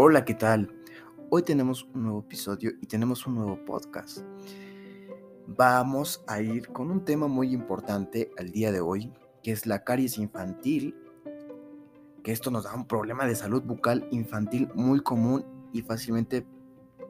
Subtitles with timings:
[0.00, 0.72] Hola, ¿qué tal?
[1.28, 4.18] Hoy tenemos un nuevo episodio y tenemos un nuevo podcast.
[5.48, 9.12] Vamos a ir con un tema muy importante al día de hoy,
[9.42, 10.94] que es la caries infantil,
[12.22, 16.46] que esto nos da un problema de salud bucal infantil muy común y fácilmente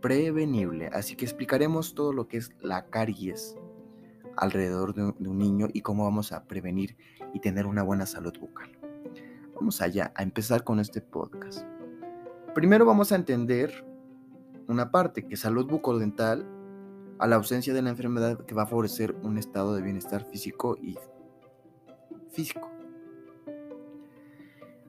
[0.01, 0.87] prevenible.
[0.87, 3.55] Así que explicaremos todo lo que es la caries
[4.39, 6.97] alrededor de un niño y cómo vamos a prevenir
[7.35, 8.79] y tener una buena salud bucal.
[9.57, 11.67] Vamos allá a empezar con este podcast.
[12.59, 13.87] Primero vamos a entender
[14.67, 16.45] una parte que salud bucodental
[17.21, 20.77] a la ausencia de la enfermedad que va a favorecer un estado de bienestar físico
[20.83, 20.99] y
[22.33, 22.69] físico.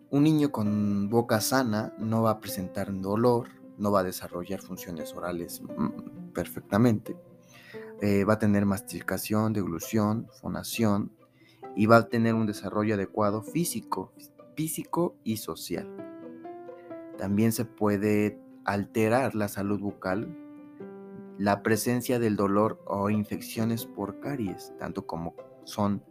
[0.10, 5.14] Un niño con boca sana no va a presentar dolor, no va a desarrollar funciones
[5.14, 7.16] orales mm, perfectamente,
[8.02, 11.12] eh, va a tener masticación, deglución, fonación
[11.76, 14.12] y va a tener un desarrollo adecuado físico,
[14.56, 16.09] físico y social.
[17.20, 20.34] También se puede alterar la salud bucal,
[21.38, 26.02] la presencia del dolor o infecciones por caries, tanto como son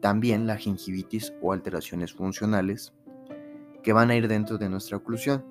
[0.00, 2.92] también la gingivitis o alteraciones funcionales
[3.82, 5.42] que van a ir dentro de nuestra oclusión.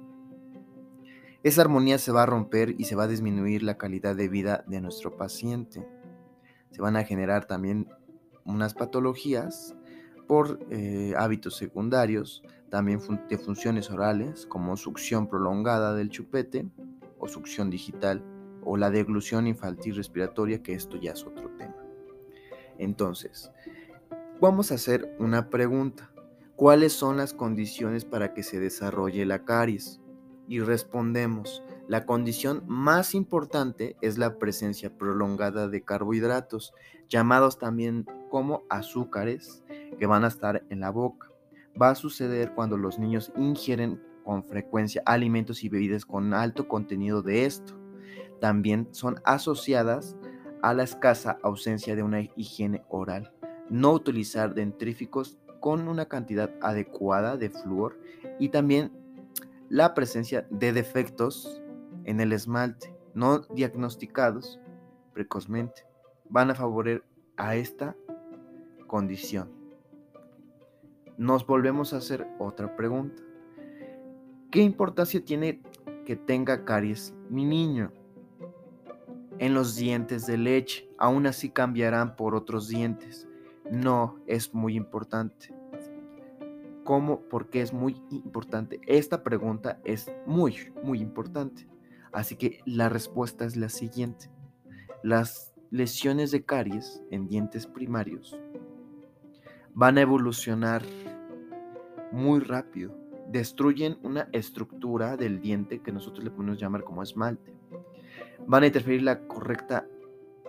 [1.41, 4.63] Esa armonía se va a romper y se va a disminuir la calidad de vida
[4.67, 5.83] de nuestro paciente.
[6.69, 7.89] Se van a generar también
[8.45, 9.75] unas patologías
[10.27, 16.71] por eh, hábitos secundarios, también de funciones orales como succión prolongada del chupete
[17.19, 18.23] o succión digital
[18.63, 21.75] o la deglución infantil respiratoria, que esto ya es otro tema.
[22.77, 23.51] Entonces,
[24.39, 26.11] vamos a hacer una pregunta.
[26.55, 29.99] ¿Cuáles son las condiciones para que se desarrolle la caries?
[30.47, 36.73] Y respondemos, la condición más importante es la presencia prolongada de carbohidratos,
[37.09, 39.63] llamados también como azúcares,
[39.99, 41.30] que van a estar en la boca.
[41.79, 47.21] Va a suceder cuando los niños ingieren con frecuencia alimentos y bebidas con alto contenido
[47.21, 47.77] de esto.
[48.39, 50.15] También son asociadas
[50.61, 53.31] a la escasa ausencia de una higiene oral.
[53.69, 57.99] No utilizar dentríficos con una cantidad adecuada de flúor
[58.39, 58.91] y también
[59.69, 61.61] la presencia de defectos
[62.03, 64.59] en el esmalte no diagnosticados
[65.13, 65.85] precozmente
[66.29, 67.03] van a favorecer
[67.37, 67.95] a esta
[68.87, 69.60] condición
[71.21, 73.21] nos volvemos a hacer otra pregunta.
[74.49, 75.61] ¿Qué importancia tiene
[76.03, 77.93] que tenga caries mi niño?
[79.37, 83.27] En los dientes de leche, aún así cambiarán por otros dientes.
[83.69, 85.53] No, es muy importante.
[86.83, 87.21] ¿Cómo?
[87.29, 88.81] Porque es muy importante.
[88.87, 91.67] Esta pregunta es muy, muy importante.
[92.11, 94.31] Así que la respuesta es la siguiente.
[95.03, 98.35] Las lesiones de caries en dientes primarios
[99.73, 100.81] van a evolucionar
[102.11, 102.95] muy rápido.
[103.27, 107.53] Destruyen una estructura del diente que nosotros le podemos llamar como esmalte.
[108.45, 109.85] Van a interferir la correcta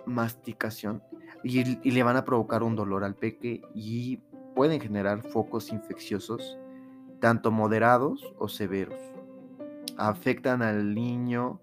[0.05, 1.01] masticación
[1.43, 4.17] y, le van a provocar un dolor al peque y
[4.55, 6.57] pueden generar focos infecciosos,
[7.19, 8.99] tanto moderados o severos.
[9.97, 11.59] Afectan al niño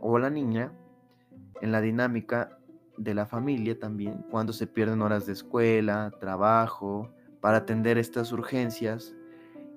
[0.00, 0.72] o la niña
[1.60, 2.58] en la dinámica
[2.96, 9.14] de la familia también, cuando se pierden horas de escuela, trabajo, para atender estas urgencias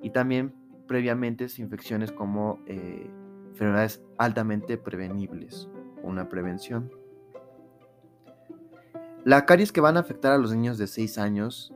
[0.02, 0.54] y también
[0.88, 3.10] previamente infecciones como eh,
[3.52, 5.70] enfermedades altamente prevenibles,
[6.02, 6.92] una prevención.
[9.26, 11.74] La caries que van a afectar a los niños de 6 años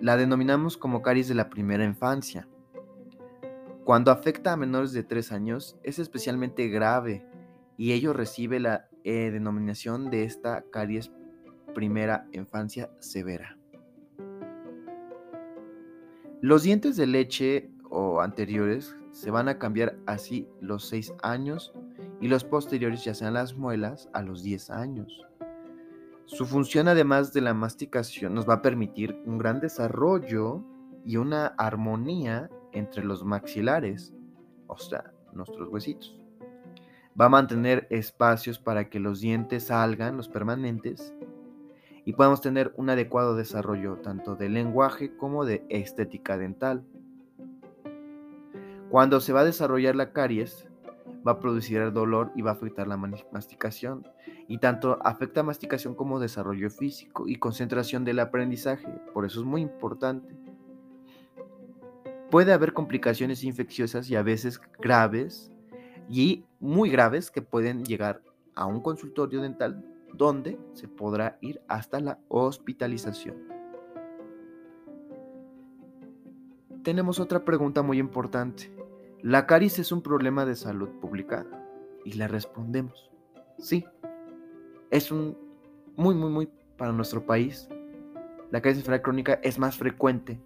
[0.00, 2.48] la denominamos como caries de la primera infancia.
[3.84, 7.24] Cuando afecta a menores de 3 años es especialmente grave
[7.76, 11.10] y ello recibe la eh, denominación de esta caries
[11.74, 13.58] primera infancia severa.
[16.44, 21.72] Los dientes de leche o anteriores se van a cambiar así los 6 años
[22.20, 25.24] y los posteriores, ya sean las muelas, a los 10 años.
[26.26, 30.62] Su función, además de la masticación, nos va a permitir un gran desarrollo
[31.02, 34.12] y una armonía entre los maxilares,
[34.66, 36.20] o sea, nuestros huesitos.
[37.18, 41.14] Va a mantener espacios para que los dientes salgan, los permanentes,
[42.04, 46.84] y podemos tener un adecuado desarrollo tanto de lenguaje como de estética dental.
[48.90, 50.68] Cuando se va a desarrollar la caries,
[51.26, 54.06] va a producir el dolor y va a afectar la masticación.
[54.46, 58.88] Y tanto afecta masticación como desarrollo físico y concentración del aprendizaje.
[59.14, 60.36] Por eso es muy importante.
[62.30, 65.50] Puede haber complicaciones infecciosas y a veces graves
[66.10, 68.20] y muy graves que pueden llegar
[68.54, 69.82] a un consultorio dental
[70.16, 73.36] donde se podrá ir hasta la hospitalización.
[76.82, 78.70] Tenemos otra pregunta muy importante.
[79.22, 81.46] ¿La caries es un problema de salud pública?
[82.04, 83.10] Y le respondemos,
[83.58, 83.86] sí.
[84.90, 85.36] Es un
[85.96, 87.68] muy, muy, muy para nuestro país.
[88.50, 90.40] La caries enfermedad crónica es más frecuente,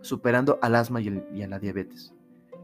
[0.00, 2.12] superando al asma y, a la diabetes.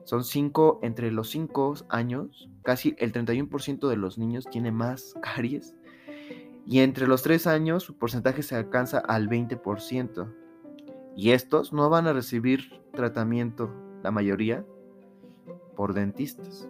[0.04, 5.76] Son cinco, entre los 5 años, casi el 31% de los niños tiene más caries.
[6.66, 10.32] Y entre los 3 años, su porcentaje se alcanza al 20%.
[11.16, 13.70] Y estos no van a recibir tratamiento,
[14.02, 14.64] la mayoría,
[15.76, 16.68] por dentistas.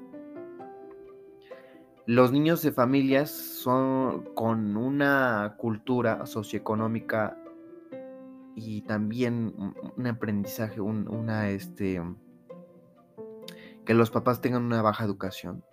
[2.06, 7.37] Los niños de familias son con una cultura socioeconómica
[8.56, 9.54] y también
[9.96, 12.02] un aprendizaje, una este
[13.84, 15.64] que los papás tengan una baja educación,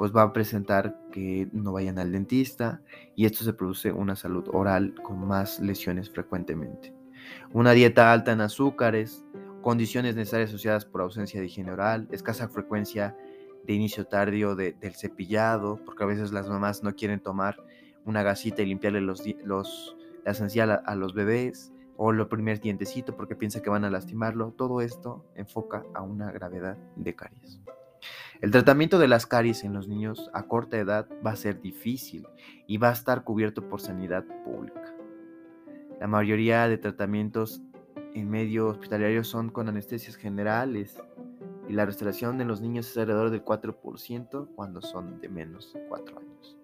[0.00, 2.80] pues va a presentar que no vayan al dentista
[3.16, 6.94] y esto se produce una salud oral con más lesiones frecuentemente.
[7.52, 9.26] Una dieta alta en azúcares,
[9.60, 13.14] condiciones necesarias asociadas por ausencia de higiene oral, escasa frecuencia
[13.66, 17.62] de inicio tardío del cepillado, porque a veces las mamás no quieren tomar
[18.06, 23.14] una gasita y limpiarle los, los, la esencial a, los bebés, o el primer dientecito
[23.14, 24.52] porque piensa que van a lastimarlo.
[24.52, 27.60] Todo esto enfoca a una gravedad de caries.
[28.40, 32.26] El tratamiento de las caries en los niños a corta edad va a ser difícil
[32.66, 34.94] y va a estar cubierto por sanidad pública.
[36.00, 37.60] La mayoría de tratamientos
[38.14, 41.02] en medio hospitalario son con anestesias generales
[41.68, 45.86] y la restauración de los niños es alrededor del 4% cuando son de menos de
[45.86, 46.56] 4 años.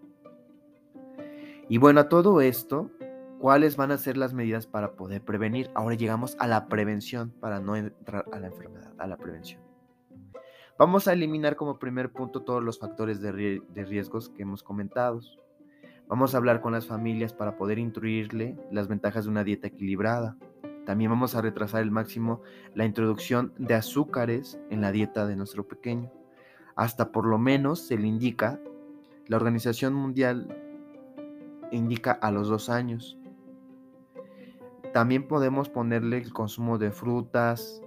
[1.69, 2.91] Y bueno, a todo esto,
[3.39, 5.69] ¿cuáles van a ser las medidas para poder prevenir?
[5.75, 9.76] Ahora llegamos a la prevención para no entrar a la enfermedad, a la prevención.
[10.79, 15.21] Vamos a eliminar como primer punto todos los factores de, riesgos que hemos comentado.
[16.07, 20.37] Vamos a hablar con las familias para poder instruirle las ventajas de una dieta equilibrada.
[20.85, 22.43] También vamos a retrasar el máximo
[22.75, 26.13] la introducción de azúcares en la dieta de nuestro pequeño.
[26.75, 28.61] Hasta por lo menos se le indica,
[29.29, 30.47] la Organización Mundial
[31.73, 33.19] indica a los dos años.
[34.93, 37.83] También podemos ponerle el consumo de frutas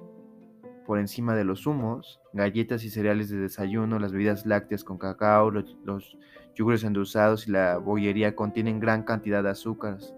[0.90, 5.52] por encima de los zumos, galletas y cereales de desayuno, las bebidas lácteas con cacao,
[5.52, 6.18] los, los
[6.56, 10.16] yogures endulzados y la bollería contienen gran cantidad de azúcares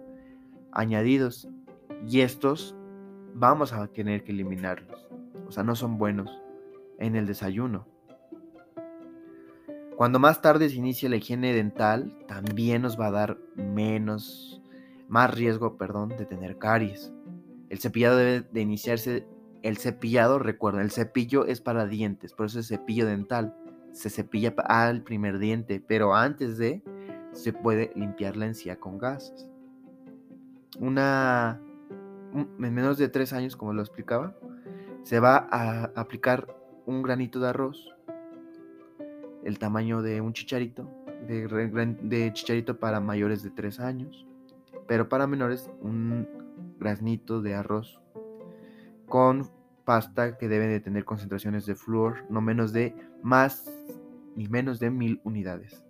[0.71, 1.49] añadidos
[2.07, 2.73] y estos
[3.33, 5.09] vamos a tener que eliminarlos.
[5.45, 6.41] O sea, no son buenos
[6.99, 7.85] en el desayuno.
[9.97, 14.61] Cuando más tarde se inicia la higiene dental, también nos va a dar menos,
[15.09, 17.11] más riesgo, perdón, de tener caries.
[17.67, 19.27] El cepillado debe de iniciarse,
[19.63, 23.55] el cepillado, recuerden, el cepillo es para dientes, por eso es cepillo dental.
[23.91, 26.81] Se cepilla al primer diente, pero antes de,
[27.31, 29.49] se puede limpiar la encía con gases.
[30.79, 31.59] Una
[32.33, 34.35] en menos de tres años, como lo explicaba,
[35.03, 36.55] se va a aplicar
[36.85, 37.93] un granito de arroz,
[39.43, 40.89] el tamaño de un chicharito,
[41.27, 44.25] de, chicharito para mayores de tres años,
[44.87, 46.27] pero para menores un
[46.79, 48.01] granito de arroz
[49.11, 49.51] con
[49.83, 53.69] pasta que debe de tener concentraciones de flúor no menos de más
[54.35, 55.83] ni menos de mil unidades.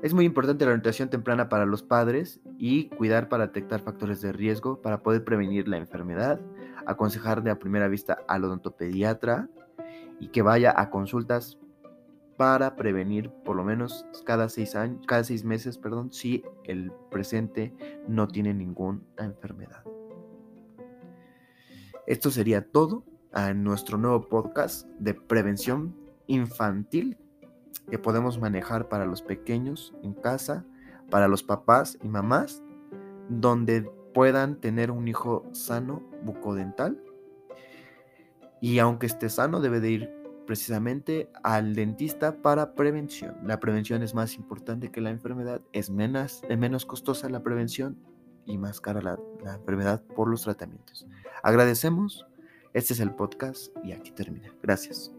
[0.00, 4.32] Es muy importante la orientación temprana para los padres y cuidar para detectar factores de
[4.32, 6.40] riesgo para poder prevenir la enfermedad,
[6.86, 9.48] aconsejar de a primera vista al odontopediatra
[10.20, 11.58] y que vaya a consultas
[12.36, 17.74] para prevenir por lo menos cada seis, años, cada seis meses perdón, si el presente
[18.06, 19.82] no tiene ninguna enfermedad.
[22.06, 23.04] Esto sería todo
[23.34, 25.94] en nuestro nuevo podcast de prevención
[26.26, 27.18] infantil
[27.90, 30.64] que podemos manejar para los pequeños en casa,
[31.10, 32.62] para los papás y mamás,
[33.28, 33.82] donde
[34.14, 37.00] puedan tener un hijo sano bucodental.
[38.60, 40.10] Y aunque esté sano, debe de ir
[40.46, 43.36] precisamente al dentista para prevención.
[43.44, 47.96] La prevención es más importante que la enfermedad, es menos, es menos costosa la prevención
[48.46, 51.06] y más cara la, la enfermedad por los tratamientos.
[51.42, 52.26] Agradecemos.
[52.72, 54.54] Este es el podcast y aquí termina.
[54.62, 55.12] Gracias.